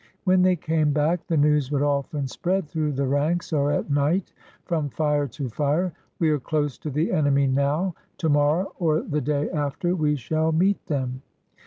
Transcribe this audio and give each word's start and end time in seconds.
When 0.23 0.41
they 0.41 0.55
came 0.55 0.93
back 0.93 1.27
the 1.27 1.37
news 1.37 1.71
would 1.71 1.83
often 1.83 2.27
spread 2.27 2.67
through 2.67 2.93
the 2.93 3.05
ranks 3.05 3.53
or 3.53 3.71
at 3.71 3.91
night 3.91 4.33
from 4.65 4.89
fire 4.89 5.27
to 5.27 5.47
fire: 5.47 5.93
"We 6.17 6.31
are 6.31 6.39
close 6.39 6.79
to 6.79 6.89
the 6.89 7.11
enemy 7.11 7.45
now; 7.45 7.93
to 8.17 8.27
morrow 8.29 8.73
or 8.79 9.01
the 9.03 9.21
day 9.21 9.47
after 9.51 9.95
we 9.95 10.15
shall 10.15 10.51
meet 10.53 10.83
them." 10.87 11.21